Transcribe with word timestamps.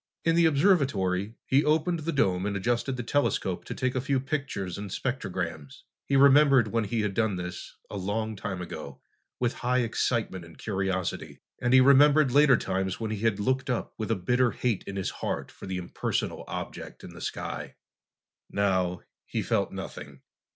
In 0.25 0.35
the 0.35 0.47
observatory, 0.47 1.35
he 1.45 1.63
opened 1.63 1.99
the 1.99 2.11
dome 2.11 2.47
and 2.47 2.57
adjusted 2.57 2.97
the 2.97 3.03
telescope 3.03 3.65
to 3.65 3.75
take 3.75 3.93
a 3.93 4.01
few 4.01 4.19
pictures 4.19 4.75
and 4.79 4.89
spectrograms. 4.89 5.83
He 6.07 6.15
remembered 6.15 6.69
when 6.69 6.85
he 6.85 7.01
had 7.01 7.13
done 7.13 7.35
this, 7.35 7.75
a 7.87 7.97
long 7.97 8.35
time 8.35 8.63
ago, 8.63 8.99
with 9.39 9.53
high 9.61 9.81
excitement 9.81 10.43
and 10.43 10.57
curiosity, 10.57 11.37
and 11.61 11.71
he 11.71 11.81
remembered 11.81 12.31
later 12.31 12.57
times 12.57 12.99
when 12.99 13.11
he 13.11 13.19
had 13.19 13.39
looked 13.39 13.69
up 13.69 13.93
with 13.99 14.09
a 14.09 14.15
bitter 14.15 14.49
hate 14.49 14.83
in 14.87 14.95
his 14.95 15.11
heart 15.11 15.51
for 15.51 15.67
the 15.67 15.77
impersonal 15.77 16.45
object 16.47 17.03
in 17.03 17.11
the 17.11 17.21
sky. 17.21 17.75
Now, 18.49 19.01
he 19.27 19.43
felt 19.43 19.71
nothing. 19.71 20.21